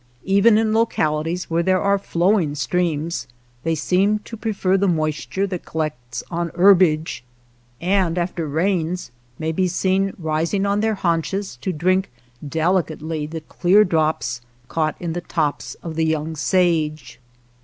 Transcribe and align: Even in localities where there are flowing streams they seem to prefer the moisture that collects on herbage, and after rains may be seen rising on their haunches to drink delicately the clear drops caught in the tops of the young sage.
Even 0.23 0.57
in 0.57 0.73
localities 0.73 1.47
where 1.47 1.61
there 1.61 1.79
are 1.79 1.99
flowing 1.99 2.55
streams 2.55 3.27
they 3.61 3.75
seem 3.75 4.17
to 4.17 4.35
prefer 4.35 4.75
the 4.75 4.87
moisture 4.87 5.45
that 5.45 5.63
collects 5.63 6.23
on 6.31 6.49
herbage, 6.55 7.23
and 7.79 8.17
after 8.17 8.47
rains 8.47 9.11
may 9.37 9.51
be 9.51 9.67
seen 9.67 10.11
rising 10.17 10.65
on 10.65 10.79
their 10.79 10.95
haunches 10.95 11.55
to 11.57 11.71
drink 11.71 12.09
delicately 12.49 13.27
the 13.27 13.41
clear 13.41 13.83
drops 13.83 14.41
caught 14.69 14.95
in 14.99 15.13
the 15.13 15.21
tops 15.21 15.75
of 15.83 15.93
the 15.93 16.05
young 16.05 16.35
sage. 16.35 17.19